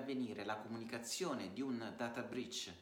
[0.00, 2.72] avvenire la comunicazione di un data breach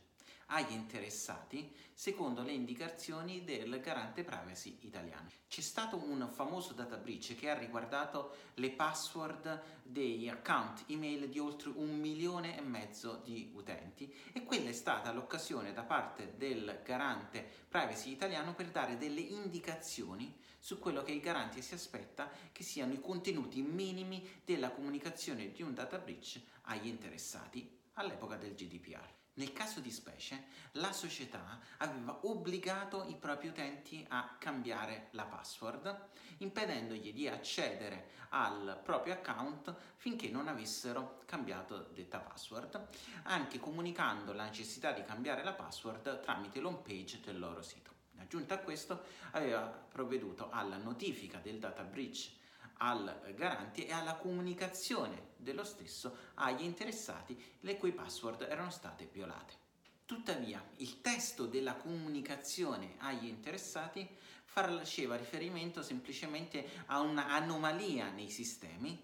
[0.48, 5.28] agli interessati secondo le indicazioni del garante privacy italiano.
[5.48, 11.38] C'è stato un famoso data breach che ha riguardato le password dei account email di
[11.38, 16.82] oltre un milione e mezzo di utenti e quella è stata l'occasione da parte del
[16.84, 22.62] garante privacy italiano per dare delle indicazioni su quello che il garante si aspetta che
[22.62, 29.16] siano i contenuti minimi della comunicazione di un data breach agli interessati all'epoca del GDPR.
[29.34, 36.08] Nel caso di specie, la società aveva obbligato i propri utenti a cambiare la password,
[36.38, 42.88] impedendogli di accedere al proprio account finché non avessero cambiato detta password,
[43.24, 47.92] anche comunicando la necessità di cambiare la password tramite l'home page del loro sito.
[48.14, 52.32] In aggiunta a questo, aveva provveduto alla notifica del data breach
[52.78, 59.66] al garante e alla comunicazione dello stesso agli interessati le cui password erano state violate.
[60.04, 64.08] Tuttavia, il testo della comunicazione agli interessati
[64.44, 68.98] faceva riferimento semplicemente a un'anomalia nei sistemi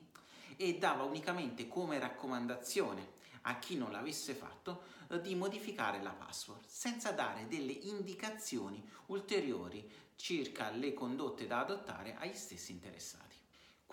[0.57, 7.11] e dava unicamente come raccomandazione a chi non l'avesse fatto di modificare la password senza
[7.13, 13.34] dare delle indicazioni ulteriori circa le condotte da adottare agli stessi interessati.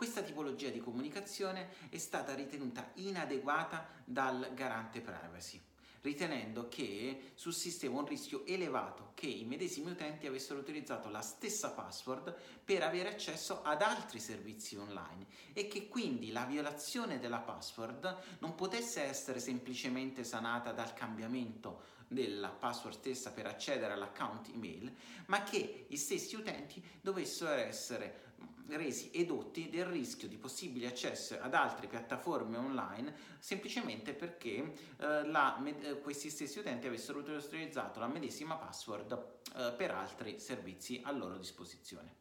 [0.01, 5.61] Questa tipologia di comunicazione è stata ritenuta inadeguata dal garante privacy,
[6.01, 12.35] ritenendo che sussisteva un rischio elevato che i medesimi utenti avessero utilizzato la stessa password
[12.65, 18.55] per avere accesso ad altri servizi online e che quindi la violazione della password non
[18.55, 21.80] potesse essere semplicemente sanata dal cambiamento
[22.11, 24.93] della password stessa per accedere all'account email,
[25.27, 28.29] ma che gli stessi utenti dovessero essere
[28.67, 35.61] resi edotti del rischio di possibili accessi ad altre piattaforme online semplicemente perché eh, la,
[35.63, 41.37] eh, questi stessi utenti avessero utilizzato la medesima password eh, per altri servizi a loro
[41.37, 42.19] disposizione.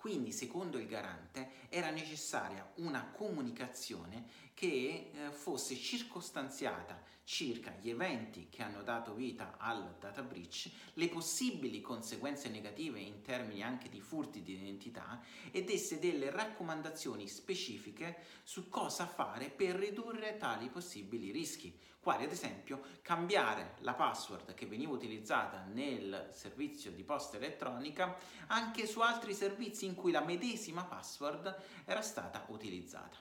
[0.00, 4.24] Quindi, secondo il garante, era necessaria una comunicazione
[4.54, 11.08] che eh, fosse circostanziata circa gli eventi che hanno dato vita al data breach, le
[11.08, 18.24] possibili conseguenze negative in termini anche di furti di identità e desse delle raccomandazioni specifiche
[18.42, 24.66] su cosa fare per ridurre tali possibili rischi, quali ad esempio cambiare la password che
[24.66, 28.16] veniva utilizzata nel servizio di posta elettronica
[28.48, 33.18] anche su altri servizi in cui la medesima password era stata utilizzata.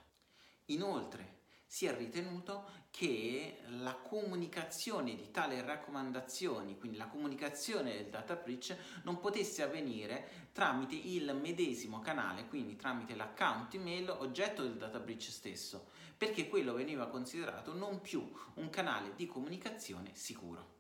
[0.66, 8.36] Inoltre, si è ritenuto che la comunicazione di tali raccomandazioni, quindi la comunicazione del data
[8.36, 15.00] breach, non potesse avvenire tramite il medesimo canale, quindi tramite l'account email oggetto del data
[15.00, 20.78] breach stesso, perché quello veniva considerato non più un canale di comunicazione sicuro.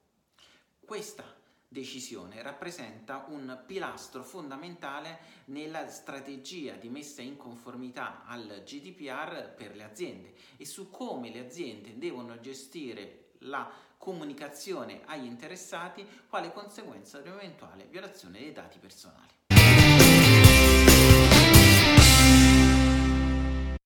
[0.83, 1.23] Questa
[1.69, 9.83] decisione rappresenta un pilastro fondamentale nella strategia di messa in conformità al GDPR per le
[9.83, 17.29] aziende e su come le aziende devono gestire la comunicazione agli interessati quale conseguenza di
[17.29, 19.48] un'eventuale violazione dei dati personali.